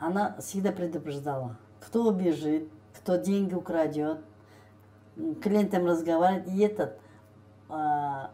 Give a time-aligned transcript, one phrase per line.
[0.00, 2.68] она всегда предупреждала, кто убежит,
[2.98, 4.18] кто деньги украдет,
[5.42, 6.98] клиентам разговаривать, и этот,
[7.68, 8.30] а,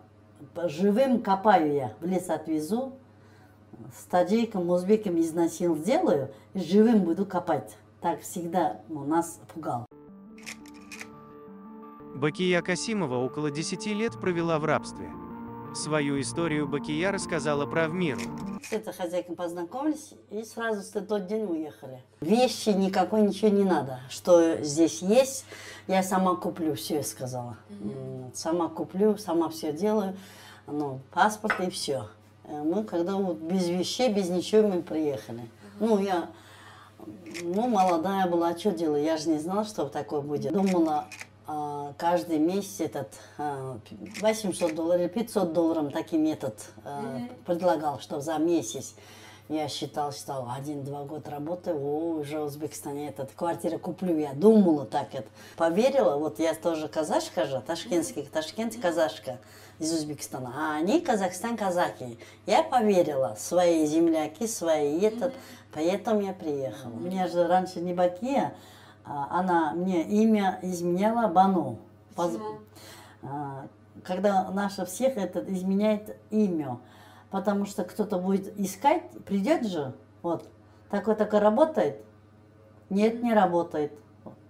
[0.65, 2.93] живым копаю я, в лес отвезу,
[3.95, 7.77] с таджиком, узбеком изнасил сделаю, и живым буду копать.
[8.01, 9.87] Так всегда ну, нас пугал.
[12.15, 15.11] Бакия Касимова около 10 лет провела в рабстве.
[15.77, 18.23] Свою историю Бакия рассказала про в миру.
[18.63, 22.03] С этой хозяйкой познакомились и сразу в тот день уехали.
[22.23, 24.01] Вещи никакой, ничего не надо.
[24.09, 25.45] Что здесь есть,
[25.87, 27.59] я сама куплю, все я сказала.
[27.69, 28.35] Mm-hmm.
[28.35, 30.17] Сама куплю, сама все делаю.
[30.67, 32.09] Ну, паспорт и все.
[32.45, 35.43] Э, мы когда вот без вещей, без ничего мы приехали.
[35.43, 35.77] Mm-hmm.
[35.81, 36.31] Ну, я
[37.43, 39.05] ну, молодая была, а что делать?
[39.05, 40.55] Я же не знала, что такое будет.
[40.55, 41.07] Думала,
[41.99, 43.15] каждый месяц этот
[44.21, 46.55] 800 а, долларов, 500 долларов таким метод
[46.85, 47.45] mm-hmm.
[47.45, 48.95] предлагал, что за месяц.
[49.49, 54.19] Я считал, что один-два года работаю, о, уже в Узбекистане этот квартиру куплю.
[54.19, 55.29] Я думала так это.
[55.57, 59.39] Поверила, вот я тоже казашка же, ташкентский, Ташкент казашка
[59.79, 62.19] из Узбекистана, а они Казахстан казаки.
[62.47, 65.33] Я поверила, свои земляки, свои этот,
[65.73, 66.93] поэтому я приехала.
[66.93, 68.76] У меня же раньше не Бакия, а,
[69.07, 71.79] она мне имя изменяла Бану.
[72.15, 72.59] Почему?
[73.23, 73.67] А,
[74.03, 76.79] когда наша всех это изменяет имя.
[77.31, 80.49] Потому что кто-то будет искать, придет же, вот,
[80.91, 82.05] такой-такой работает.
[82.89, 83.93] Нет, не работает.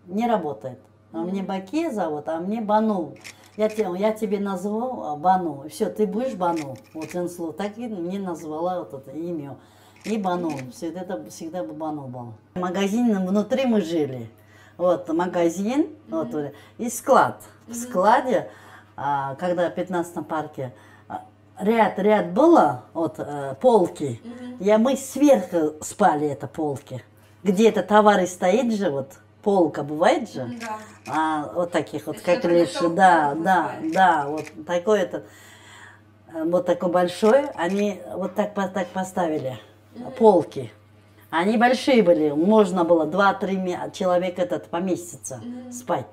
[0.07, 0.79] Не работает.
[1.13, 3.15] А мне Баке зовут, а мне Бану.
[3.57, 5.65] Я, тебе, я тебе назвал Бану.
[5.71, 6.77] Все, ты будешь Бану.
[6.93, 7.53] Вот Инслу.
[7.53, 9.57] Так и мне назвала вот это имя.
[10.05, 10.51] И Бану.
[10.71, 12.35] Всегда, это всегда Бану было.
[12.55, 14.31] Магазин внутри мы жили
[14.77, 16.33] вот магазин, mm-hmm.
[16.33, 17.41] вот, и склад.
[17.41, 17.73] Mm-hmm.
[17.73, 18.51] В складе,
[18.97, 20.73] а, когда в 15 парке,
[21.09, 21.23] а,
[21.59, 24.57] ряд, ряд было, вот, э, полки, mm-hmm.
[24.61, 27.05] я, мы сверху спали, это полки.
[27.43, 30.79] Где-то товары стоит же, вот, полка бывает же, да.
[31.07, 35.25] а, вот таких вот, как лишь, да, да, да, вот такой этот,
[36.33, 39.59] э, вот такой большой, они вот так, так поставили,
[39.95, 40.11] mm-hmm.
[40.13, 40.73] полки.
[41.31, 45.41] Они большие были, можно было 2-3 человека этот поместиться,
[45.73, 46.07] спать.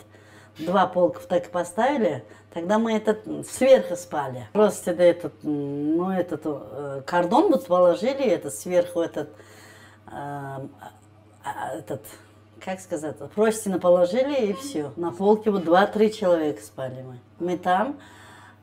[0.57, 4.47] Два полка так поставили, тогда мы этот сверху спали.
[4.53, 9.29] Просто этот, ну, этот э, кордон вот положили, это сверху этот,
[10.12, 10.68] э,
[11.80, 12.06] этот,
[12.63, 14.94] как сказать, простина положили и все.
[14.95, 17.19] На полке вот два-три человека спали мы.
[17.40, 17.97] Мы там,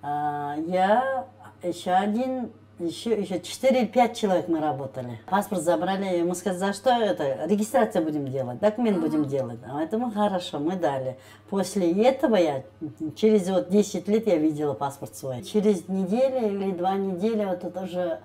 [0.02, 1.26] э, я,
[1.62, 5.20] еще один еще, еще 4-5 человек мы работали.
[5.26, 7.46] Паспорт забрали, ему сказали, за что это?
[7.46, 9.06] Регистрация будем делать, документ ага.
[9.06, 9.58] будем делать.
[9.66, 11.18] А это мы хорошо, мы дали.
[11.48, 12.64] После этого я,
[13.16, 15.42] через вот 10 лет я видела паспорт свой.
[15.42, 18.20] Через неделю или два недели, вот это уже,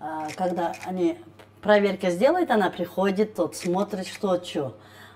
[0.00, 1.18] а, когда они
[1.60, 4.74] проверка сделает, она приходит, тот смотрит, что, что.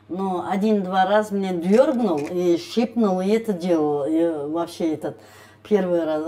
[0.08, 4.04] Но один-два раз мне дергнул и щипнул, и это делал.
[4.06, 5.18] И вообще этот
[5.68, 6.24] первый раз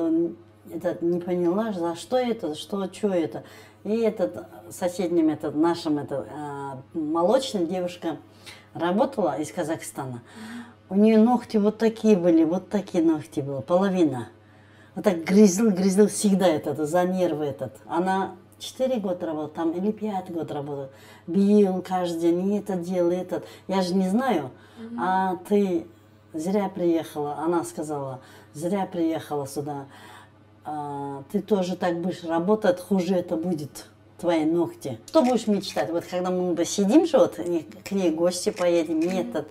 [0.73, 3.45] этот не поняла, за что это, что, что это.
[3.85, 6.27] И этот соседним, этот нашим, это
[6.95, 8.19] э, молочная девушка
[8.75, 10.23] работала из Казахстана.
[10.89, 14.29] У нее ногти вот такие были, вот такие ногти было, половина.
[14.95, 17.77] Вот так грызл, грызл всегда этот, за нервы этот.
[17.87, 20.91] Она четыре года работала там или пять год работала.
[21.27, 23.45] Бил каждый день, и это делал, этот.
[23.69, 24.51] Я же не знаю.
[24.99, 25.87] А ты
[26.33, 27.37] зря приехала.
[27.39, 28.21] Она сказала,
[28.55, 29.87] зря приехала сюда
[30.71, 33.87] а, ты тоже так будешь работать, хуже это будет
[34.19, 34.99] твои ногти.
[35.07, 35.89] Что будешь мечтать?
[35.89, 39.31] Вот когда мы посидим же, вот к ней гости поедем, mm-hmm.
[39.31, 39.49] этот,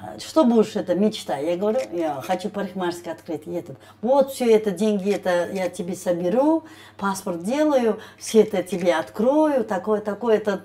[0.00, 1.36] а, что будешь это мечта?
[1.36, 3.46] Я говорю, я хочу парикмахерский открыть.
[3.46, 6.64] И этот, вот все это деньги, это я тебе соберу,
[6.96, 10.62] паспорт делаю, все это тебе открою, такое, такое, это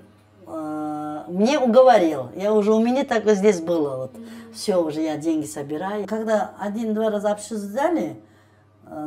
[0.47, 2.29] э, мне уговорил.
[2.35, 4.11] Я уже у меня так здесь было, вот
[4.55, 6.07] все уже я деньги собираю.
[6.07, 8.17] Когда один-два раза обсуждали,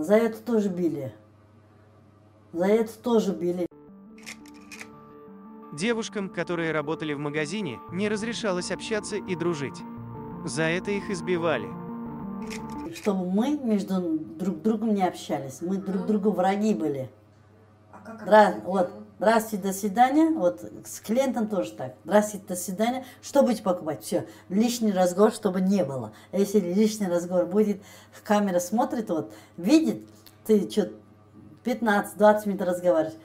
[0.00, 1.14] за это тоже били.
[2.52, 3.66] За это тоже били.
[5.72, 9.82] Девушкам, которые работали в магазине, не разрешалось общаться и дружить.
[10.44, 11.68] За это их избивали.
[12.94, 15.58] Чтобы мы между друг другом не общались.
[15.60, 17.10] Мы друг другу враги были.
[17.92, 20.28] А как Раз, вот, Здравствуйте, до свидания.
[20.28, 21.94] Вот с клиентом тоже так.
[22.04, 23.04] Здравствуйте, до свидания.
[23.22, 24.02] Что будете покупать?
[24.02, 24.26] Все.
[24.50, 26.12] Лишний разговор, чтобы не было.
[26.32, 27.80] А если лишний разговор будет,
[28.24, 30.06] камера смотрит, вот, видит,
[30.44, 30.90] ты что
[31.64, 33.18] 15-20 минут разговариваешь.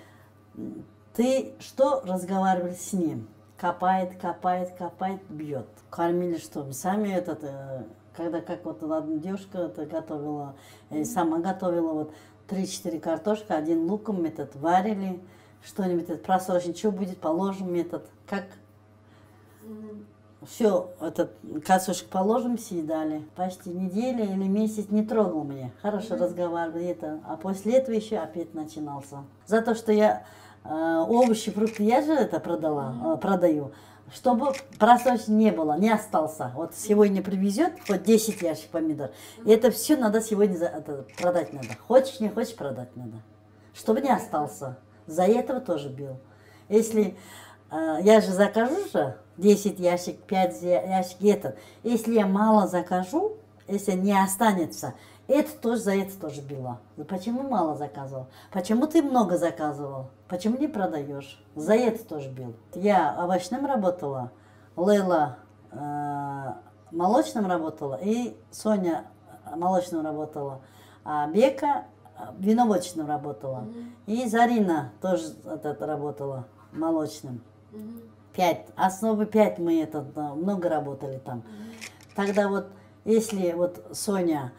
[1.13, 3.27] Ты что разговариваешь с ним?
[3.57, 5.67] Копает, копает, копает, бьет.
[5.89, 6.71] Кормили что?
[6.71, 7.83] Сами этот, э,
[8.15, 10.55] когда как вот одна девушка это готовила,
[10.89, 12.13] и сама готовила вот
[12.47, 15.19] 3-4 картошка, один луком этот варили,
[15.65, 18.45] что-нибудь, этот просрочный, что будет, положим метод, как
[20.47, 23.27] Все, этот косушек положим, съедали.
[23.35, 25.71] Почти неделя или месяц не трогал меня.
[25.81, 27.19] Хорошо разговаривали, это.
[27.27, 29.23] А после этого еще опять начинался.
[29.45, 30.23] За то, что я
[30.63, 33.71] э, овощи, фрукты, я же это продала, э, продаю.
[34.11, 36.51] Чтобы просрочки не было, не остался.
[36.55, 39.11] Вот сегодня привезет хоть 10 ящик помидор.
[39.45, 41.69] И это все надо сегодня за, это, продать надо.
[41.87, 43.17] Хочешь, не хочешь, продать надо.
[43.73, 44.77] Чтобы не остался.
[45.07, 46.17] За этого тоже бил.
[46.69, 47.17] Если
[47.71, 51.57] э, я же закажу же, 10 ящик, 5 ящик, этот.
[51.83, 53.37] Если я мало закажу,
[53.67, 54.93] если не останется,
[55.27, 56.79] это тоже за это тоже била.
[57.07, 58.27] Почему мало заказывал?
[58.51, 60.09] Почему ты много заказывал?
[60.27, 61.43] Почему не продаешь?
[61.55, 62.55] За это тоже бил.
[62.73, 64.31] Я овощным работала,
[64.75, 65.37] Лейла
[65.71, 66.53] э,
[66.91, 69.05] молочным работала и Соня
[69.55, 70.61] молочным работала.
[71.03, 71.85] А Бека
[72.39, 73.65] виноводочным работала.
[73.65, 73.91] Mm-hmm.
[74.07, 77.41] И Зарина тоже этот, работала молочным.
[78.33, 78.67] Пять.
[78.75, 80.01] Основы пять мы это
[80.35, 81.43] много работали там.
[82.15, 82.67] Тогда вот,
[83.03, 84.53] если вот Соня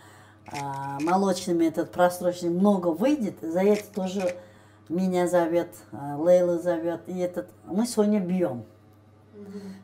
[0.46, 4.34] а, молочными этот просроченный много выйдет, за это тоже
[4.88, 8.64] меня зовет, а, Лейла зовет, и этот, мы Соня бьем.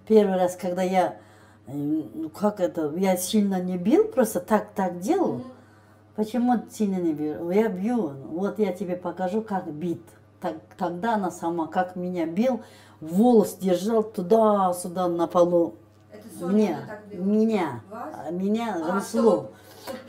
[0.06, 1.18] Первый раз, когда я,
[1.66, 5.42] э, ну как это, я сильно не бил, просто так, так делал.
[6.18, 7.48] Почему сильно не бил?
[7.52, 10.02] Я бью, вот я тебе покажу, как бит.
[10.40, 12.60] Так, тогда она сама, как меня бил,
[13.00, 15.76] волос держал туда-сюда на полу.
[16.10, 16.78] Это меня,
[17.12, 18.14] меня, Вас?
[18.26, 19.52] а, меня А, занесло.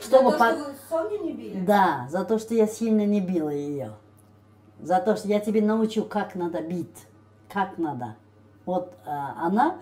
[0.00, 1.64] Чтобы за по- то, что Соню не били?
[1.64, 3.92] Да, за то, что я сильно не била ее.
[4.80, 7.06] За то, что я тебе научу, как надо бить.
[7.52, 8.16] Как надо.
[8.66, 9.76] Вот а, она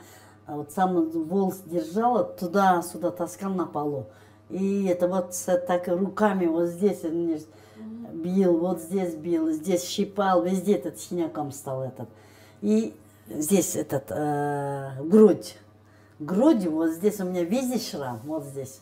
[0.47, 4.09] а, вот сам волос держала, туда-сюда таскал на полу.
[4.51, 5.35] И это вот
[5.67, 7.41] так руками вот здесь мне
[8.13, 12.09] бил, вот здесь бил, здесь щипал, везде этот синяком стал этот.
[12.61, 12.95] И
[13.29, 15.57] здесь этот э, грудь.
[16.19, 18.81] Грудь, вот здесь у меня везде шрам, вот здесь.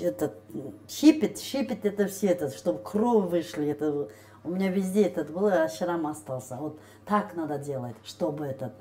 [0.00, 3.68] Этот, м, щипит, щипит это все, это, чтобы кровь вышли.
[3.68, 4.08] Это,
[4.44, 6.56] у меня везде этот был, а шрам остался.
[6.56, 8.72] Вот так надо делать, чтобы этот,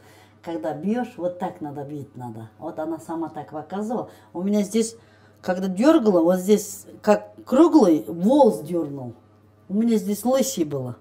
[0.41, 2.49] когда бьешь, вот так надо бить надо.
[2.59, 4.09] Вот она сама так показывала.
[4.33, 4.95] У меня здесь,
[5.41, 9.15] когда дергала, вот здесь, как круглый, волос дернул.
[9.69, 10.97] У меня здесь лысий было.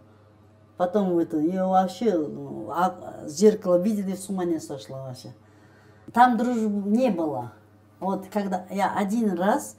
[0.77, 5.35] Потом это, я вообще, ну, а, зеркало видели, с ума не сошла вообще.
[6.13, 7.53] Там дружбы не было.
[7.99, 9.77] Вот когда я один раз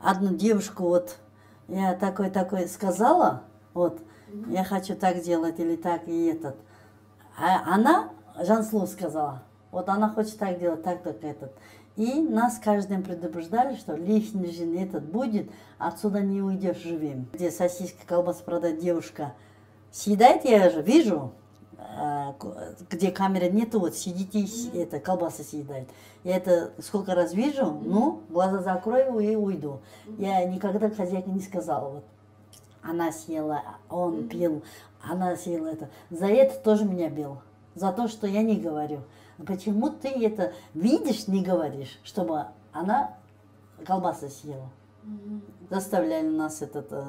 [0.00, 1.18] одну девушку вот,
[1.66, 3.98] я такой-такой сказала, вот,
[4.48, 6.56] я хочу так делать или так и этот.
[7.36, 11.52] А она, Жансулу сказала, вот она хочет так делать, так, так, этот.
[11.96, 15.48] И нас каждым предупреждали, что лишний же этот будет,
[15.78, 17.28] отсюда не уйдешь живым.
[17.32, 19.32] Где сосиски, колбасы продает девушка,
[19.92, 21.30] съедает, я же вижу,
[21.76, 25.88] к- где камеры нету, вот сидите и это, колбасы съедает.
[26.24, 29.80] Я это сколько раз вижу, ну, глаза закрою и уйду.
[30.18, 32.04] Я никогда хозяйке не сказала, вот,
[32.82, 34.62] она съела, он пил,
[35.00, 35.90] она съела это.
[36.10, 37.38] За это тоже меня бил.
[37.76, 39.00] За то, что я не говорю.
[39.46, 43.16] Почему ты это видишь, не говоришь, чтобы она
[43.84, 44.70] колбасы съела?
[45.70, 47.02] Заставляли нас этот э,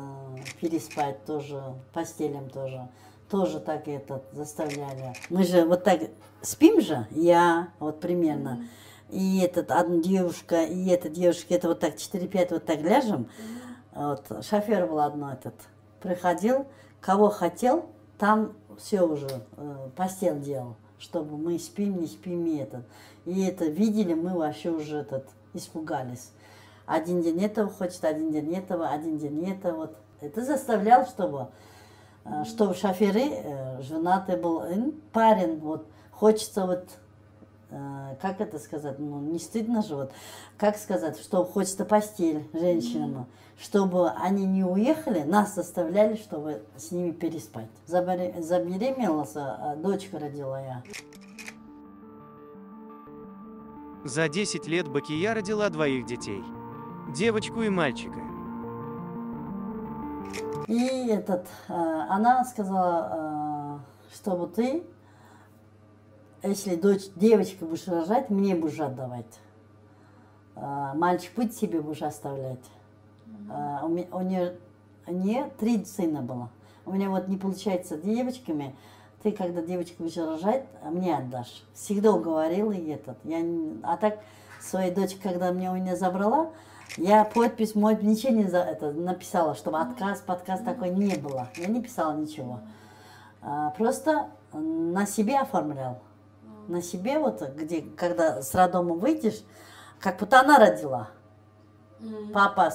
[0.60, 1.62] переспать тоже,
[1.94, 2.90] постелям тоже.
[3.30, 5.14] Тоже так этот заставляли.
[5.30, 6.02] Мы же вот так
[6.42, 8.68] спим же, я вот примерно.
[9.10, 13.30] И этот одна девушка, и эта девушка, это вот так 4-5 вот так ляжем.
[13.94, 15.56] Вот, шофер был одно этот.
[16.02, 16.68] Приходил,
[17.00, 17.86] кого хотел,
[18.18, 22.86] там все уже, э, постель делал, чтобы мы спим, не спим, и этот.
[23.26, 26.32] И это видели, мы вообще уже этот, испугались.
[26.86, 29.78] Один день этого хочет, один день этого, один день этого.
[29.78, 29.98] Вот.
[30.22, 31.48] Это заставлял, чтобы,
[32.26, 34.64] э, чтобы шоферы, э, женатый был
[35.12, 36.90] парень, вот, хочется вот,
[37.70, 40.12] как это сказать, ну, не стыдно же, вот,
[40.58, 43.26] как сказать, что хочется постель женщинам,
[43.60, 47.70] чтобы они не уехали, нас заставляли, чтобы с ними переспать.
[47.88, 50.84] Забере- Забеременела, а дочка родила я.
[54.04, 56.44] За 10 лет Бакия родила двоих детей.
[57.16, 58.20] Девочку и мальчика.
[60.68, 61.74] И этот, э,
[62.10, 63.80] она сказала,
[64.12, 64.84] э, чтобы ты,
[66.48, 69.40] если дочь, девочка будешь рожать, мне будешь отдавать.
[70.56, 72.64] Э, Мальчик путь себе будешь оставлять.
[73.50, 74.56] Э, У ме- у нее,
[75.08, 76.50] у нее три сына было.
[76.86, 78.76] У меня вот не получается девочками.
[79.24, 81.64] Ты, когда девочку будешь рожать, а мне отдашь.
[81.74, 83.18] Всегда уговорила и этот.
[83.24, 84.20] Я, не- а так,
[84.62, 86.52] своей дочь, когда мне у меня забрала,
[86.98, 91.48] я подпись, мой ничего не за, это, написала, чтобы отказ, подказ такой не было.
[91.58, 92.60] Я не писала ничего.
[93.42, 96.00] А, просто на себе оформлял.
[96.68, 99.44] На себе, вот где, когда с роддома выйдешь,
[100.00, 101.10] как будто она родила.
[102.00, 102.32] Мгм.
[102.34, 102.74] Папа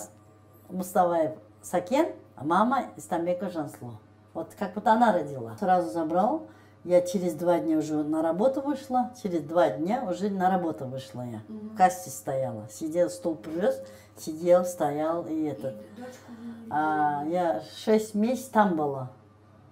[0.68, 1.32] Муставаев
[1.62, 4.00] Сакен, а мама Истамбека Жансло.
[4.32, 5.56] Вот как будто она родила.
[5.58, 6.46] Сразу забрал.
[6.84, 9.12] Я через два дня уже на работу вышла.
[9.22, 11.42] Через два дня уже на работу вышла я.
[11.48, 12.68] В кассе стояла.
[12.70, 13.82] Сидел, стол привез,
[14.16, 15.74] сидел, стоял и этот.
[16.70, 19.10] А, я шесть месяцев там была.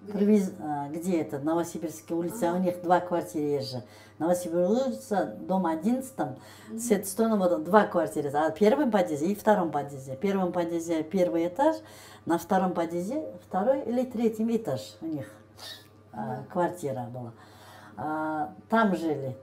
[0.02, 0.12] Где?
[0.12, 1.38] Привез, а, где это?
[1.38, 2.52] Новосибирская улица.
[2.52, 3.82] У них два квартиры же.
[4.18, 6.36] Новосибирская улица, дом 11, там,
[6.76, 8.30] с этой стороны вот два квартиры.
[8.30, 10.14] А в первом подъезде и втором подъезде.
[10.14, 11.76] В первом подъезде первый этаж,
[12.26, 15.26] на втором подъезде второй или третий этаж у них
[16.12, 17.32] а, квартира была.
[17.96, 19.36] А, там жили.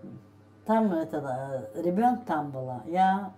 [0.65, 2.81] Там это, ребенок там была.
[2.85, 3.33] Я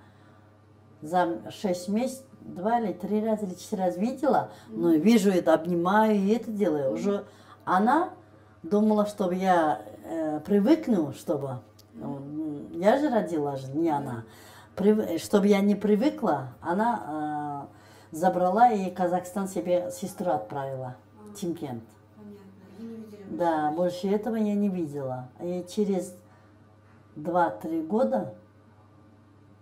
[1.02, 6.16] за 6 месяцев два или три раза или четыре раза видела, но вижу это, обнимаю
[6.16, 6.94] и это делаю.
[6.94, 7.26] Уже
[7.66, 8.10] она
[8.64, 11.60] думала, чтобы я э, привыкну, чтобы
[11.96, 14.24] м, я же родила же, не она.
[14.76, 17.68] Прив- чтобы я не привыкла, она
[18.12, 20.96] э, забрала и Казахстан себе сестру отправила,
[21.30, 21.84] в Тимкент.
[22.16, 23.38] Понятно.
[23.38, 25.28] Да, больше этого я не видела.
[25.42, 26.16] И через
[27.16, 28.34] 2-3 года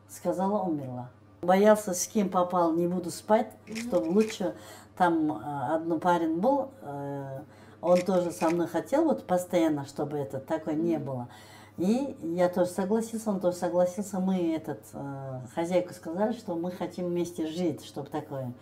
[0.10, 1.10] сказала, умерла.
[1.42, 4.54] Боялся, с кем попал, не буду спать, чтобы лучше.
[4.98, 7.42] Там э, один парень был, э,
[7.86, 11.30] он тоже со мной хотел, вот постоянно, чтобы это такое не было.
[11.78, 14.20] И я тоже согласился, он тоже согласился.
[14.20, 18.54] Мы этот э, хозяйку сказали, что мы хотим вместе жить, чтобы такое.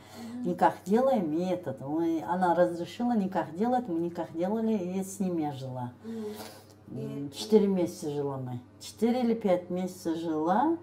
[0.43, 1.79] Никак делаем, и этот.
[1.81, 5.93] Мы, она разрешила никак делать, мы никак делали, и с ним я жила.
[7.33, 8.59] Четыре месяца жила мы.
[8.81, 10.77] Четыре или пять месяцев жила.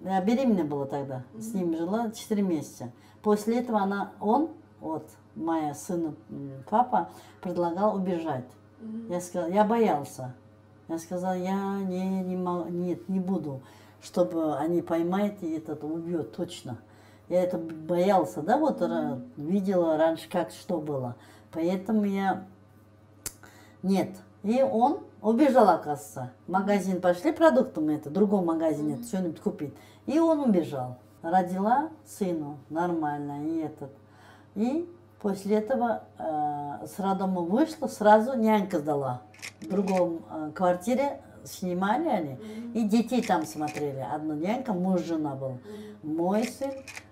[0.00, 1.22] Я беременна была тогда.
[1.38, 2.92] С ним жила четыре месяца.
[3.22, 5.08] После этого она, он, вот,
[5.38, 7.08] моя сын, м, папа,
[7.40, 8.44] предлагал убежать.
[9.08, 10.34] Я сказала, я боялся.
[10.88, 13.60] Я сказала, я не, не мо- нет, не буду,
[14.00, 16.78] чтобы они поймают и этот убьет точно.
[17.28, 21.16] Я это боялся, да, вот ра- видела раньше, как что было.
[21.52, 22.44] Поэтому я
[23.82, 24.16] нет.
[24.42, 26.30] И он убежал, оказывается.
[26.46, 29.74] В магазин пошли продукты мы это, в другом магазине это что-нибудь купить.
[30.06, 30.96] И он убежал.
[31.20, 33.90] Родила сыну нормально, и этот.
[34.54, 34.88] И
[35.20, 39.22] после этого э, с роддома вышла, сразу нянька сдала.
[39.60, 42.38] В другом э, квартире снимали они,
[42.74, 44.06] и детей там смотрели.
[44.12, 45.58] Одна нянька, муж, жена был.
[46.02, 46.70] Мой сын,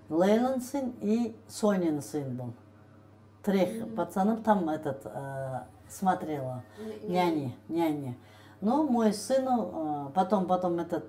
[0.09, 2.53] Лейлан сын и Сонин сын был.
[3.43, 6.63] Трех пацанов там этот э, смотрела.
[7.05, 8.19] Ня- Няни, няни.
[8.61, 11.05] Ну, мой сын, э, потом, потом этот,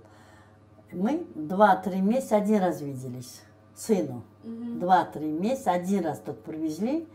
[0.91, 3.41] мы два-три месяца один раз виделись,
[3.77, 4.23] сыну.
[4.43, 7.07] Два-три месяца один раз только привезли,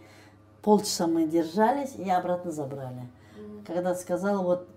[0.62, 3.08] полчаса мы держались и обратно забрали.
[3.36, 3.64] Мгм.
[3.66, 4.68] Когда сказала, вот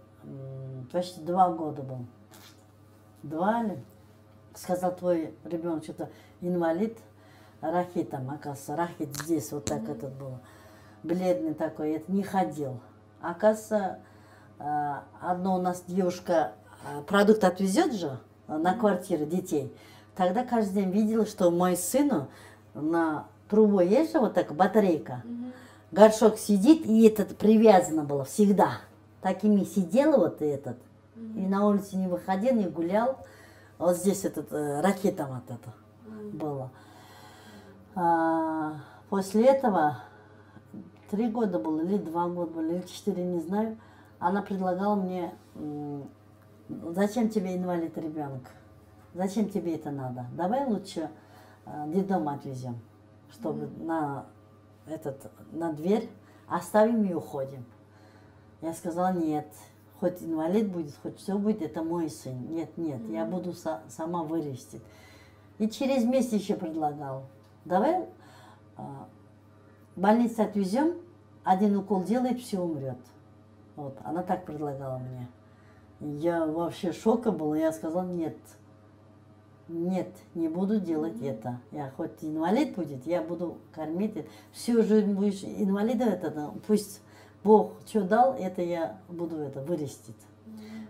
[0.92, 2.06] почти два года был,
[3.24, 3.78] два ли,
[4.56, 6.10] сказал твой ребенок что-то
[6.42, 6.98] инвалид,
[7.62, 10.40] рахит там, оказывается, рахит здесь, вот так этот был,
[11.04, 12.80] бледный такой, это не ходил.
[13.22, 14.00] Оказывается,
[14.60, 16.54] э, одна у нас девушка
[16.88, 19.76] э, продукт отвезет же на квартиру детей.
[20.16, 22.28] Тогда каждый день видела, что мой сын
[22.74, 25.52] на трубу есть же вот так батарейка, Мгм.
[25.92, 28.78] горшок сидит, и этот привязано было всегда.
[29.22, 30.78] Такими сидела вот и этот.
[31.36, 33.18] И на улице не выходил, не гулял.
[33.78, 35.74] Вот здесь этот э, ракета вот это
[36.06, 36.38] Мгм.
[36.38, 36.72] было.
[37.96, 38.76] А,
[39.10, 39.98] после этого
[41.10, 43.78] три года было, или два года было, или четыре, не знаю.
[44.20, 45.34] Она предлагала мне,
[46.94, 48.42] зачем тебе инвалид ребенок?
[49.16, 50.26] Зачем тебе это надо?
[50.34, 51.10] Давай лучше
[51.66, 52.78] э, детдом отвезем,
[53.32, 54.26] чтобы на,
[54.88, 56.10] этот, на дверь
[56.50, 57.66] оставим и уходим.
[58.62, 59.48] Я сказала, нет,
[60.02, 62.36] хоть инвалид будет, хоть все будет, это мой сын.
[62.50, 64.82] Нет, нет, я буду са- сама вырастить.
[65.60, 67.24] И через месяц еще предлагал,
[67.64, 68.10] давай
[68.76, 70.96] в больницу отвезем,
[71.46, 73.00] один укол делает, все умрет.
[73.78, 75.30] Вот, она так предлагала мне.
[76.20, 78.36] Я вообще шока была, я сказала, нет,
[79.68, 81.60] нет, не буду делать это.
[81.72, 84.26] Я хоть инвалид будет, я буду кормить.
[84.52, 87.02] Всю жизнь будешь инвалидом, это, пусть
[87.44, 90.18] Бог что дал, это я буду это вырастить.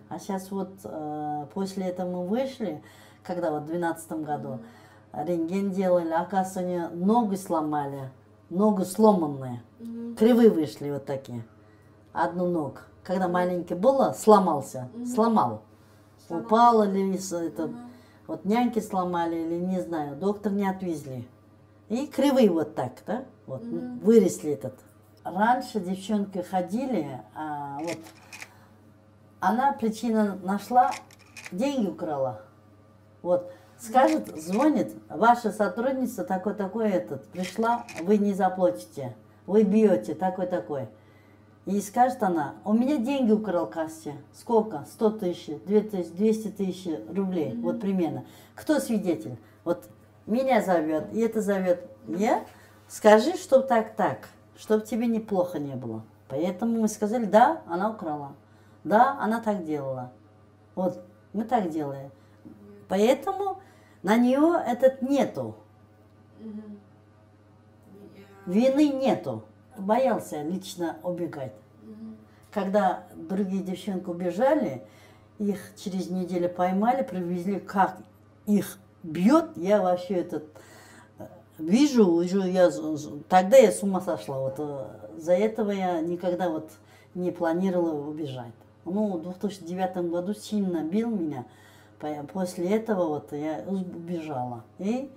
[0.08, 2.82] А сейчас вот э, после этого мы вышли,
[3.24, 4.60] когда вот в 2012 году
[5.14, 8.10] рентген делали, оказывается, у нее ногу сломали,
[8.50, 9.64] ногу сломанные,
[10.18, 11.44] кривые вышли вот такие,
[12.14, 12.80] одну ногу.
[13.04, 15.62] Когда маленький было, сломался, сломал.
[16.28, 16.46] Сломал.
[16.46, 17.70] Упал или это.
[18.28, 21.28] Вот няньки сломали или не знаю, доктор не отвезли.
[21.90, 24.74] И кривые вот так, да, вот выросли этот.
[25.24, 27.98] Раньше девчонки ходили, а вот
[29.40, 30.92] она причина нашла,
[31.52, 32.42] деньги украла.
[33.22, 39.16] Вот, скажет, звонит, ваша сотрудница такой-такой этот, пришла, вы не заплатите,
[39.46, 40.88] вы бьете такой-такой.
[41.66, 44.16] И скажет она, у меня деньги украл кассе.
[44.34, 44.86] Сколько?
[44.92, 48.26] 100 тысяч, 200 тысяч рублей, вот примерно.
[48.54, 49.38] Кто свидетель?
[49.64, 49.90] Вот
[50.28, 51.90] меня зовет, и это зовет.
[52.08, 52.46] Я?
[52.88, 56.04] Скажи, что так-так, чтобы тебе неплохо не было.
[56.28, 58.34] Поэтому мы сказали, да, она украла.
[58.84, 60.12] Да, она так делала.
[60.76, 61.04] Вот,
[61.34, 62.12] мы так делаем.
[62.88, 63.60] Поэтому
[64.04, 65.56] на нее этот нету.
[68.46, 69.44] Вины нету.
[69.78, 71.54] Боялся лично убегать.
[72.52, 74.84] Когда другие девчонки убежали,
[75.40, 77.98] их через неделю поймали, привезли, как
[78.46, 80.46] их бьет, я вообще этот
[81.20, 81.26] э,
[81.60, 82.72] вижу, уже я
[83.28, 84.40] тогда я с ума сошла.
[84.40, 84.86] Вот э,
[85.18, 86.72] за этого я никогда вот
[87.14, 88.54] не планировала убежать.
[88.86, 91.46] Ну, в 2009 году сильно бил меня.
[92.00, 94.64] По- После этого вот я убежала.
[94.80, 95.12] И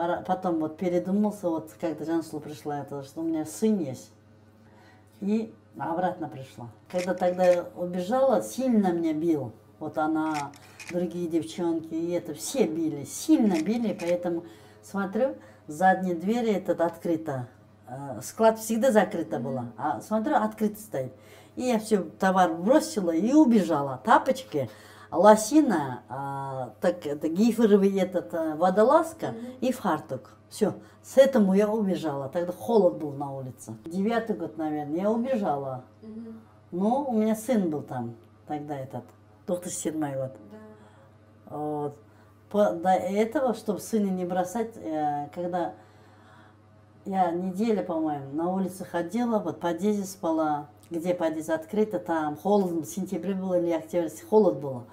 [0.00, 4.10] пора- потом вот передумался, вот когда Жанслу пришла, это, что у меня сын есть.
[5.20, 6.68] И обратно пришла.
[6.90, 9.52] Когда тогда убежала, сильно меня бил.
[9.78, 10.52] Вот она,
[10.90, 14.44] другие девчонки, и это все били, сильно били, поэтому
[14.82, 17.48] смотрю, задняя дверь этот открыта.
[17.86, 21.12] Э, Склад всегда закрыта была, а смотрю, открыто стоит.
[21.56, 24.00] И я все товар бросила и убежала.
[24.02, 24.70] Тапочки,
[25.10, 30.36] лосина, а, так это гиферовый этот а, водолазка и фартук.
[30.48, 32.28] Все, с этому я убежала.
[32.28, 33.76] Тогда холод был на улице.
[33.86, 35.84] Девятый год, наверное, я убежала.
[36.02, 36.40] Мгм.
[36.72, 38.14] Ну, у меня сын был там
[38.46, 39.04] тогда этот,
[39.46, 40.32] 2007 год.
[40.50, 41.56] Да.
[41.56, 41.96] Вот.
[42.50, 45.74] По- до этого, чтобы сына не бросать, э, когда
[47.04, 52.82] я неделю, по-моему, на улице ходила, вот в подъезде спала, где подъезд открыто, там холодно,
[52.82, 54.84] в сентябре было или октябре, холод было.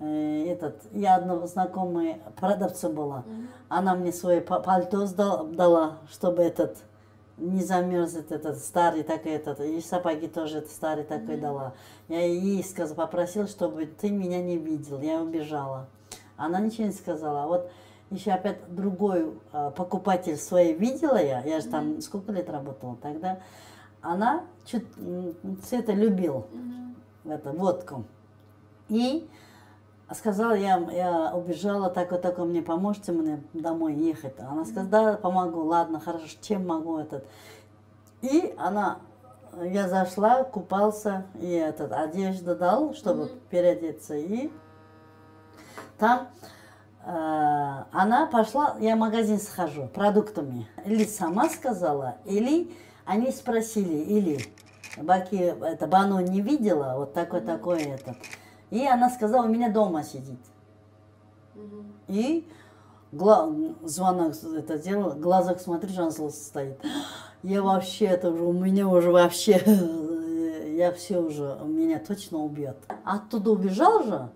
[0.00, 3.48] Э, Этот, я одного знакомой продавца была, Мгм.
[3.68, 6.78] она мне свое па- пальто сдал- дала, чтобы этот
[7.36, 11.72] не замерз этот старый такой этот, и сапоги тоже этот старый такой дала.
[12.08, 15.86] Я ей сказала, попросила, чтобы ты меня не видел, я убежала.
[16.36, 17.46] Она ничего не сказала.
[17.46, 17.70] Вот
[18.10, 23.38] еще опять другой а, покупатель свой видела я, я же там сколько лет работала тогда,
[24.00, 24.86] она чуть
[25.70, 26.96] это любил, Мгм.
[27.32, 28.04] это, водку.
[28.88, 29.28] И
[30.14, 34.34] сказала, я, я убежала, такой такой мне поможете мне домой ехать.
[34.40, 37.26] Она сказала, да, помогу, ладно, хорошо, чем могу этот.
[38.22, 38.98] И она,
[39.62, 43.40] я зашла, купался, и этот, одежду дал, чтобы Мгм.
[43.50, 44.16] переодеться.
[44.16, 44.50] И
[45.98, 46.28] там
[47.04, 50.68] э, она пошла, я в магазин схожу, продуктами.
[50.84, 54.38] Или сама сказала, или они спросили, или
[54.96, 58.16] Баки, это Бану не видела, вот такой такой этот.
[58.70, 60.38] И она сказала, у меня дома сидит.
[62.06, 62.46] И
[63.12, 63.50] гла-
[63.82, 66.80] звонок это делал, глазах смотрю, Жансл стоит.
[67.42, 69.62] Я вообще, это уже, у меня уже вообще,
[70.76, 72.76] я все уже, меня точно убьет.
[73.04, 74.28] Оттуда убежал же,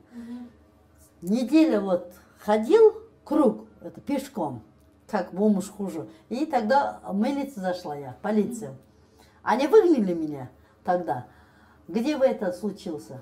[1.20, 4.62] неделя вот ходил круг, это пешком,
[5.08, 6.08] как бомж хуже.
[6.28, 8.76] И тогда в милицию зашла я, в полицию.
[9.42, 10.50] Они выгнали меня
[10.84, 11.26] тогда.
[11.88, 13.20] Где вы это случился?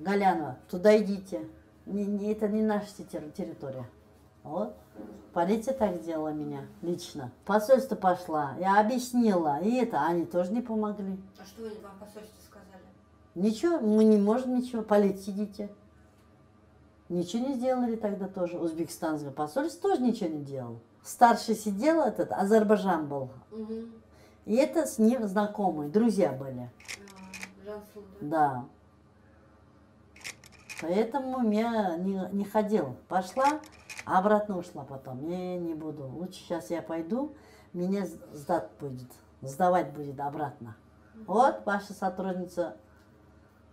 [0.00, 1.46] Галянова, туда идите.
[1.86, 3.86] Не, не, это не наша терри- территория.
[4.42, 4.74] Вот.
[5.32, 7.30] Полиция так сделала меня лично.
[7.44, 11.18] Посольство пошла, я объяснила, и это, они тоже не помогли.
[11.40, 12.82] А что они вам в посольстве сказали?
[13.34, 15.70] Ничего, мы не можем ничего, полиция идите.
[17.08, 18.58] Ничего не сделали тогда тоже.
[18.58, 20.78] Узбекистанское посольство тоже ничего не делал.
[21.04, 23.30] Старший сидел этот, Азербайджан был.
[23.50, 23.92] Мгм.
[24.46, 26.70] И это с ним знакомые, друзья были.
[26.70, 28.26] А, Жансу, да?
[28.28, 28.64] Да.
[30.80, 32.96] Поэтому я не, не ходил.
[33.08, 33.60] Пошла,
[34.04, 35.28] а обратно ушла потом.
[35.28, 36.06] Не, не буду.
[36.08, 37.34] Лучше сейчас я пойду,
[37.72, 39.08] меня сдать будет.
[39.42, 40.76] Сдавать будет обратно.
[41.26, 42.76] Вот ваша сотрудница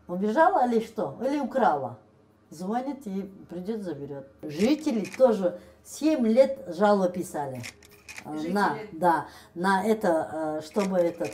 [0.08, 1.18] убежала или что?
[1.22, 1.98] Или украла?
[2.50, 4.28] Звонит и придет, заберет.
[4.42, 7.62] Жители тоже 7 лет жалобы писали.
[8.24, 8.90] Э, На, Жители?
[8.94, 11.32] да, на это, э, чтобы этот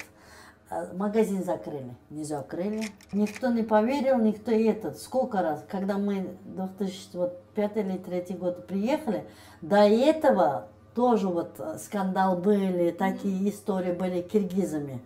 [0.94, 1.96] магазин закрыли.
[2.10, 2.84] Не закрыли.
[3.12, 4.98] Никто не поверил, никто и этот.
[5.00, 9.26] Сколько раз, когда мы 2005 или 2003 год приехали,
[9.62, 15.02] до этого тоже вот э, скандал были, такие истории были киргизами.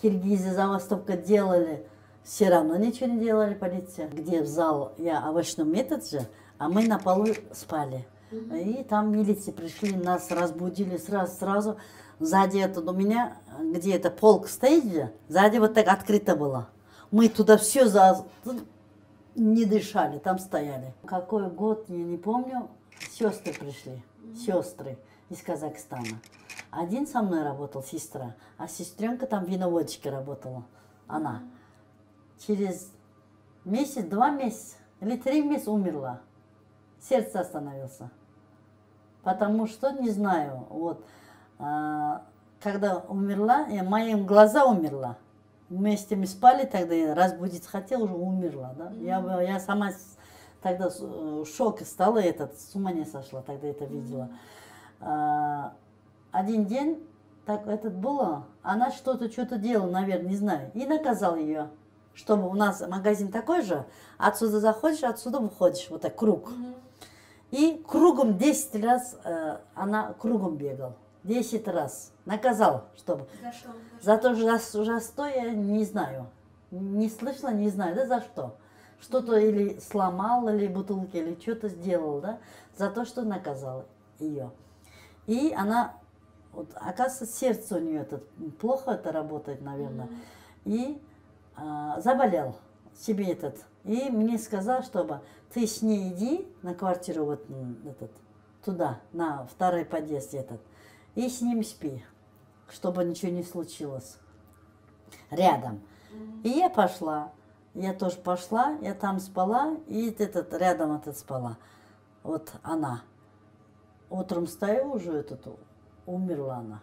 [0.00, 1.86] Киргизы забастовка делали,
[2.22, 4.08] все равно ничего не делали полиция.
[4.08, 6.26] Где в зал, я овощном метод же,
[6.58, 8.06] а мы на полу спали.
[8.30, 11.76] И там милиции пришли, нас разбудили сразу, сразу.
[12.18, 16.68] Сзади это у меня, где это полк стоит же, сзади вот так открыто было.
[17.10, 18.24] Мы туда все за...
[19.34, 20.94] не дышали, там стояли.
[21.04, 22.68] Какой год, я не помню,
[23.10, 24.02] сестры пришли,
[24.34, 26.20] сестры из Казахстана.
[26.70, 30.64] Один со мной работал, сестра, а сестренка там виноводочкой работала,
[31.06, 31.42] она.
[32.46, 32.90] Через
[33.64, 36.20] месяц, два месяца или три месяца умерла.
[37.00, 38.10] Сердце остановился.
[39.22, 41.04] Потому что, не знаю, вот,
[41.58, 42.26] а,
[42.60, 45.16] когда умерла, я, моим глаза умерла.
[45.68, 48.90] Вместе мы спали тогда, я разбудить хотел, уже умерла, да.
[49.00, 50.16] Я, бы- я сама с-
[50.62, 54.28] тогда э, в шоке стала, этот, с ума не сошла, тогда это видела.
[55.00, 55.72] А,
[56.30, 57.04] один день,
[57.44, 61.68] так этот было, она что-то, что-то делала, наверное, не знаю, и наказал ее,
[62.14, 63.84] чтобы у нас магазин такой же,
[64.18, 66.50] отсюда заходишь, отсюда выходишь, вот так, круг.
[67.50, 70.94] И кругом 10 раз э, она кругом бегал.
[71.24, 72.12] 10 раз.
[72.26, 73.26] Наказал, чтобы.
[73.40, 73.68] За что?
[74.02, 76.26] За то, за, за что я не знаю.
[76.70, 78.56] Не слышала, не знаю, да за что.
[79.00, 82.38] Что-то или сломал, или бутылки, или что-то сделал, да.
[82.76, 83.84] За то, что наказал
[84.18, 84.50] ее.
[85.26, 85.94] И она,
[86.52, 88.20] вот, оказывается, сердце у нее это,
[88.60, 90.08] плохо это работает, наверное.
[90.64, 91.00] И
[91.56, 92.56] а, заболел
[92.98, 93.64] себе этот.
[93.84, 95.20] И мне сказал, чтобы
[95.54, 97.46] ты с ней иди на квартиру вот
[97.84, 98.10] этот,
[98.64, 100.60] туда, на второй подъезд этот,
[101.14, 102.04] и с ним спи,
[102.68, 104.18] чтобы ничего не случилось.
[105.30, 105.80] Рядом.
[106.42, 107.32] И я пошла.
[107.74, 111.58] Я тоже пошла, я там спала, и этот рядом этот спала.
[112.22, 113.02] Вот она.
[114.08, 115.46] Утром стою уже, этот,
[116.06, 116.80] умерла она.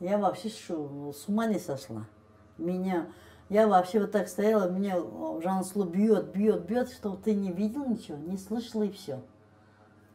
[0.00, 2.06] Я вообще шу- с ума не сошла.
[2.56, 3.08] Меня,
[3.50, 4.96] я вообще вот так стояла, меня
[5.42, 9.20] Жанслу бьет, бьет, бьет, что ты не видел ничего, не слышал и все.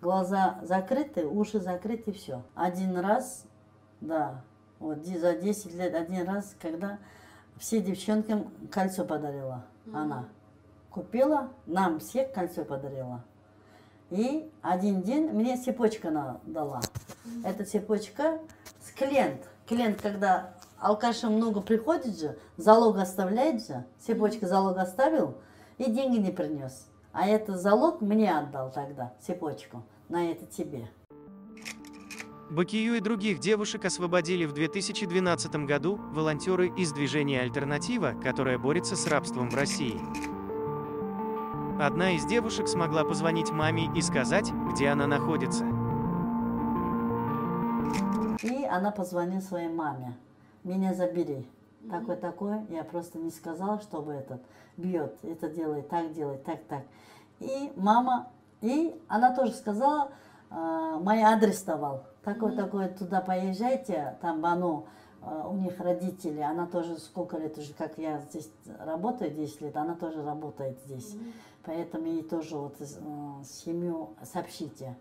[0.01, 2.41] Глаза закрыты, уши закрыты, все.
[2.55, 3.45] Один раз,
[4.01, 4.43] да,
[4.79, 6.99] вот за 10 лет один раз, когда
[7.57, 10.29] все девчонкам кольцо подарила она.
[10.89, 13.23] Купила, нам всех кольцо подарила.
[14.09, 16.81] И один день мне цепочка она дала.
[17.43, 18.39] Эта цепочка
[18.81, 19.47] с клиент.
[19.67, 25.35] Клиент, когда алкаша много приходит же, залог оставляет же, цепочка залог оставил
[25.77, 26.87] и деньги не принес.
[27.11, 30.87] А это залог мне отдал тогда, цепочку, на это тебе.
[32.49, 39.05] Бакию и других девушек освободили в 2012 году волонтеры из движения «Альтернатива», которое борется с
[39.05, 40.01] рабством в России.
[41.79, 45.63] Одна из девушек смогла позвонить маме и сказать, где она находится.
[48.41, 50.17] И она позвонила своей маме.
[50.63, 51.47] Меня забери.
[51.91, 52.65] Такой такой.
[52.69, 54.41] Я просто не сказала, чтобы этот
[54.75, 55.15] бьет.
[55.21, 56.81] Это делает, так делает, так, так.
[57.39, 58.31] И мама,
[58.61, 60.11] и она тоже сказала,
[60.49, 62.03] мой адрес давал.
[62.23, 64.87] Такой, такой, туда поезжайте, там Бану,
[65.21, 69.77] э, у них родители, она тоже сколько лет уже, как я здесь работаю, 10 лет,
[69.77, 71.15] она тоже работает здесь.
[71.63, 72.85] Поэтому ей тоже вот э,
[73.45, 74.97] семью сообщите.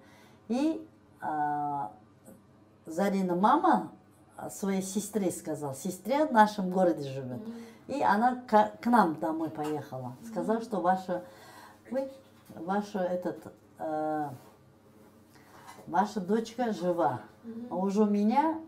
[0.48, 0.86] И
[1.20, 1.80] э,
[2.86, 3.90] Зарина мама
[4.50, 7.40] своей сестре сказала, сестре в нашем городе живет.
[7.88, 10.14] И она к, к нам домой поехала.
[10.26, 11.24] Сказала, что ваша,
[11.90, 12.08] вы,
[12.54, 14.28] ваша этот, э,
[15.88, 17.20] ваша дочка жива.
[17.70, 18.58] А уже меня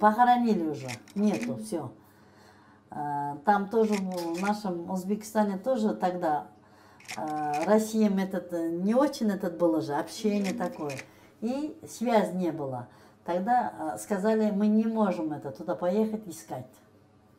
[0.00, 1.90] похоронили уже, нету, все.
[3.44, 6.46] Там тоже в нашем Узбекистане тоже тогда
[7.16, 10.94] э, Россиям этот э, не очень этот было же общение такое
[11.40, 12.88] и связь не было.
[13.24, 16.66] Тогда э, сказали, мы не можем это туда поехать искать.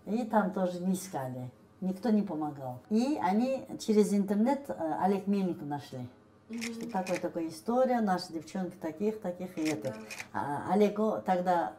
[0.05, 1.51] И там тоже не искали.
[1.81, 2.79] Никто не помогал.
[2.89, 6.07] И они через интернет э, Олег Мельников нашли.
[6.49, 9.93] Что такое такая история, наши девчонки таких, таких и это.
[10.33, 11.73] А Олегу тогда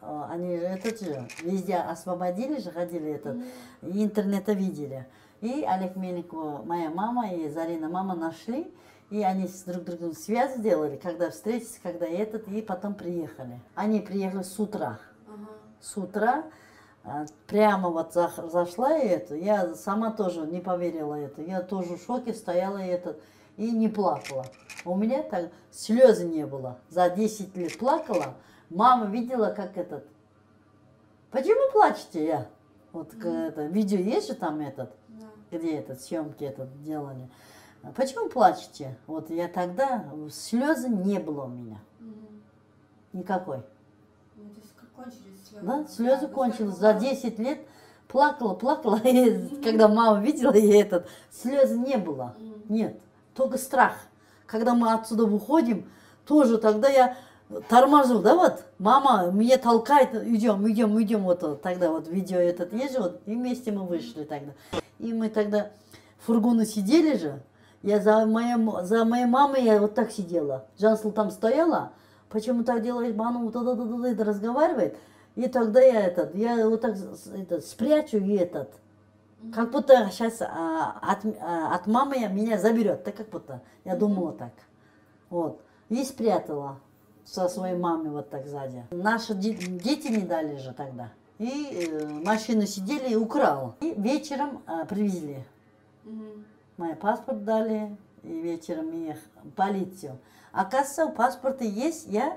[0.00, 3.36] э, они же этот же везде освободили же, ходили этот,
[3.82, 5.06] и интернета видели.
[5.42, 8.72] И Олег Мельников, моя мама и Зарина мама нашли,
[9.10, 13.60] и они с друг другом связь сделали, когда встретились, когда этот, и потом приехали.
[13.74, 15.00] Они приехали с утра.
[15.82, 16.44] С утра
[17.04, 22.02] а, прямо вот зашла и это, я сама тоже не поверила это, я тоже в
[22.02, 23.18] шоке стояла и это,
[23.56, 24.46] и не плакала.
[24.84, 26.78] У меня так слезы не было.
[26.88, 28.34] За 10 лет плакала,
[28.70, 30.06] мама видела, как этот.
[31.30, 32.46] Почему плачете я?
[32.92, 35.26] Вот к- это, видео есть же там этот, Да.
[35.50, 37.28] где этот съемки этот делали.
[37.82, 38.96] А Почему плачете?
[39.06, 42.14] Вот я тогда слезы не было у меня Мгм.
[43.12, 43.58] никакой.
[44.36, 45.66] Ну, то есть кончились слезы?
[45.66, 46.74] Да, слезы вы кончились.
[46.74, 47.58] сколько За 10 лет
[48.06, 48.96] плакала, плакала.
[49.04, 52.34] И когда мама видела, и этот, слез не было.
[52.68, 52.98] Нет,
[53.34, 53.94] только страх.
[54.46, 55.88] Когда мы отсюда выходим,
[56.26, 57.16] тоже тогда я
[57.68, 62.94] тормозил, да, вот, мама меня толкает, идем, идем, идем, вот тогда вот видео этот есть
[62.94, 64.52] же, вот, и вместе мы вышли тогда.
[64.98, 65.70] И мы тогда
[66.18, 67.42] в фургоне сидели же,
[67.82, 70.64] Я за моей, за моей мамой я вот так сидела.
[70.78, 71.92] Жансул там стояла.
[72.30, 73.40] Почему так делает Бану?
[73.44, 74.96] Вот это, это, это разговаривает.
[75.36, 76.96] И тогда я этот, я вот так
[77.34, 78.70] этот, спрячу и этот.
[79.52, 83.04] Как будто сейчас от, а, от мамы я- меня заберет.
[83.04, 83.60] Так как будто.
[83.84, 84.52] Я думала так.
[85.30, 85.60] Вот.
[85.88, 86.78] И спрятала
[87.24, 88.84] со своей мамой вот так сзади.
[88.90, 91.10] Наши де- дети не дали же тогда.
[91.38, 93.74] И э, машину сидели и украл.
[93.80, 95.44] И вечером э, привезли.
[96.04, 96.44] Мгм.
[96.76, 99.18] Мой паспорт дали, и вечером их
[99.56, 100.18] полицию.
[100.52, 102.36] Оказывается, у паспорта есть, я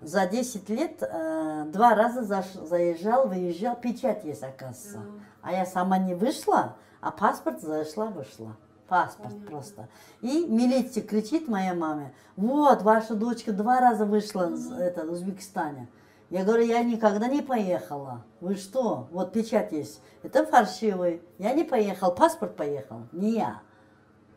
[0.00, 4.98] за 10 лет э, два раза заш- заезжал, выезжал, печать есть, оказывается.
[4.98, 5.10] Ага.
[5.42, 8.56] А я сама не вышла, а паспорт зашла, вышла.
[8.88, 9.50] Паспорт Понятно.
[9.50, 9.88] просто.
[10.20, 15.88] И милиция кричит моей маме, вот, ваша дочка два раза вышла из это, в Узбекистане.
[16.28, 18.24] Я говорю, я никогда не поехала.
[18.40, 19.08] Вы что?
[19.10, 20.00] Вот печать есть.
[20.22, 21.22] Это фальшивый.
[21.38, 23.60] Я не поехал, паспорт поехал, не я.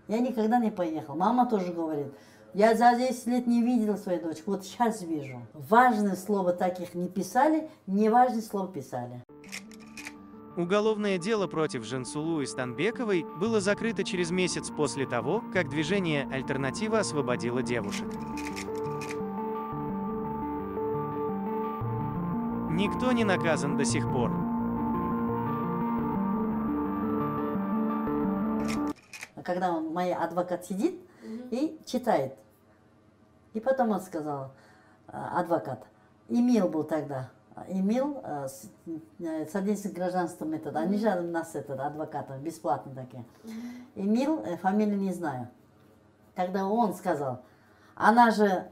[0.07, 1.15] Я никогда не поехал.
[1.15, 2.13] Мама тоже говорит,
[2.53, 5.41] я за 10 лет не видела свою дочку, вот сейчас вижу.
[5.53, 9.23] Важные слова таких не писали, неважные слова писали.
[10.55, 16.99] Уголовное дело против Жансулу и Станбековой было закрыто через месяц после того, как движение «Альтернатива»
[16.99, 18.07] освободило девушек.
[22.69, 24.31] Никто не наказан до сих пор.
[29.43, 30.95] когда мой адвокат сидит
[31.51, 32.33] и читает.
[33.53, 34.51] И потом он сказал,
[35.07, 35.83] э, адвокат,
[36.27, 37.29] Эмил был тогда,
[37.67, 38.69] Эмил э, с,
[39.19, 43.25] э, содействие гражданством этот, они же нас этот, адвокатов, бесплатно такие.
[43.95, 45.49] Э, фамилию не знаю.
[46.35, 47.41] Когда он сказал,
[47.95, 48.65] она же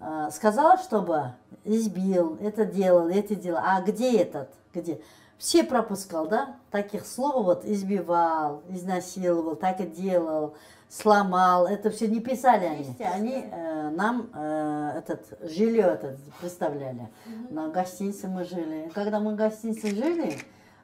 [0.00, 1.32] э, сказала, чтобы
[1.64, 3.60] избил, это делал, это делал.
[3.62, 4.50] А где этот?
[4.74, 5.00] Где?
[5.38, 6.56] Все пропускал, да?
[6.72, 10.56] Таких слов вот избивал, изнасиловал, так и делал,
[10.88, 11.66] сломал.
[11.66, 12.96] Это все не писали они.
[13.00, 17.08] Они э, нам э, этот жилье этот представляли.
[17.50, 18.90] На гостинице мы жили.
[18.94, 20.38] Когда мы в гостинице жили,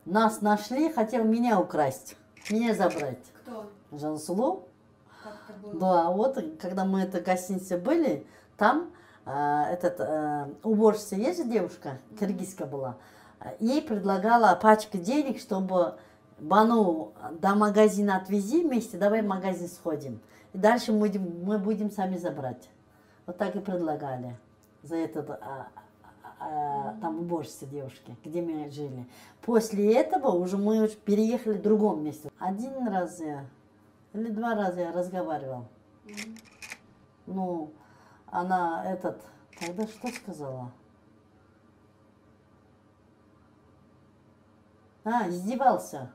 [0.04, 2.16] нас нашли, хотел меня украсть,
[2.50, 3.18] меня забрать.
[3.42, 3.70] Кто?
[3.92, 4.68] Жансулу,
[5.24, 8.90] это да, вот когда мы в этой гостинице были, там
[9.24, 12.96] э, этот э, уборщица есть девушка, киргизка была,
[13.40, 15.94] э, ей предлагала пачку денег, чтобы
[16.44, 20.20] Бану до магазина отвези вместе, давай в магазин сходим.
[20.52, 22.68] И дальше мы будем, мы будем сами забрать.
[23.24, 24.36] Вот так и предлагали
[24.82, 25.68] за этот а, а,
[26.38, 29.08] а, там уборщица девушки, где мы жили.
[29.40, 32.30] После этого уже мы переехали в другом месте.
[32.38, 33.46] Один раз я
[34.12, 35.64] или два раза я разговаривал.
[37.24, 37.72] Ну,
[38.26, 39.22] она этот,
[39.58, 40.70] тогда что сказала?
[45.04, 46.10] А, издевался.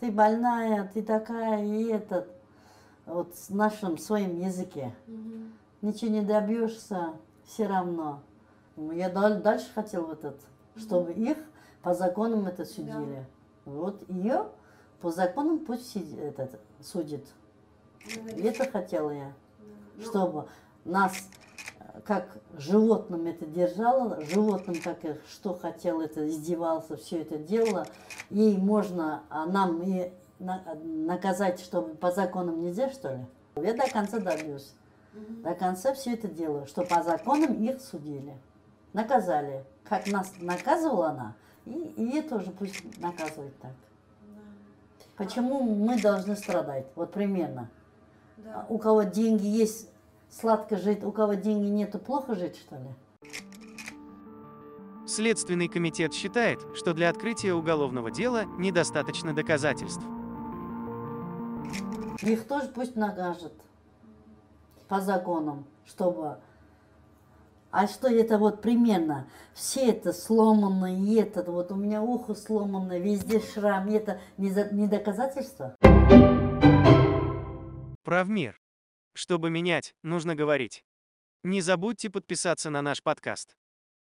[0.00, 2.28] Ты больная, ты такая, и этот,
[3.06, 4.94] вот с нашим своим языке.
[5.06, 5.52] Мгм.
[5.82, 8.20] Ничего не добьешься, все равно.
[8.76, 10.40] Ну, Я дал- дальше хотел вот этот,
[10.76, 11.36] чтобы их
[11.82, 13.26] по законам это судили.
[13.64, 14.48] Вот ее
[15.00, 17.26] по законам пусть сид- этот, судит.
[18.06, 18.44] И Говоришь.
[18.60, 19.32] это хотела я
[19.96, 20.48] Ну, чтобы
[20.84, 21.12] нас
[22.04, 27.86] как животным это держало, животным как их что хотел, это издевался, все это делало,
[28.30, 33.26] и можно а, нам и на- наказать, чтобы по законам нельзя, что ли?
[33.56, 34.72] Я до конца добьюсь.
[35.42, 38.36] До конца все это делаю, что по законам их судили,
[38.92, 39.64] наказали.
[39.84, 43.72] Как нас наказывала она, и, и ее тоже пусть наказывают так.
[45.16, 46.86] Почему мы должны страдать?
[46.94, 47.68] Вот примерно.
[48.36, 48.66] Да.
[48.68, 49.88] А У кого деньги есть,
[50.30, 52.94] сладко жить, у кого деньги нету, плохо жить, что ли?
[55.06, 60.02] Следственный комитет считает, что для открытия уголовного дела недостаточно доказательств.
[62.20, 63.52] Их тоже пусть накажет
[64.88, 66.36] по законам, чтобы...
[67.70, 69.26] А что это вот примерно?
[69.54, 74.50] Все это сломано, и это, вот у меня ухо сломано, везде шрам, и это не,
[74.50, 75.74] за- не доказательство?
[78.04, 78.58] Правмир.
[79.18, 80.84] Чтобы менять, нужно говорить.
[81.42, 83.56] Не забудьте подписаться на наш подкаст.